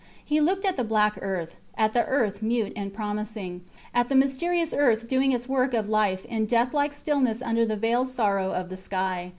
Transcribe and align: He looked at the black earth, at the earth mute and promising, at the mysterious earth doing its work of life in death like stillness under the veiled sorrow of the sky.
He 0.25 0.41
looked 0.41 0.65
at 0.65 0.77
the 0.77 0.83
black 0.83 1.19
earth, 1.21 1.57
at 1.77 1.93
the 1.93 2.03
earth 2.05 2.41
mute 2.41 2.73
and 2.75 2.91
promising, 2.91 3.61
at 3.93 4.09
the 4.09 4.15
mysterious 4.15 4.73
earth 4.73 5.07
doing 5.07 5.31
its 5.31 5.47
work 5.47 5.75
of 5.75 5.89
life 5.89 6.25
in 6.25 6.47
death 6.47 6.73
like 6.73 6.95
stillness 6.95 7.39
under 7.43 7.67
the 7.67 7.75
veiled 7.77 8.09
sorrow 8.09 8.51
of 8.51 8.69
the 8.69 8.77
sky. 8.77 9.29